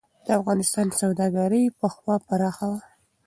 [0.25, 2.79] د افغانستان سوداګري پخوا پراخه وه.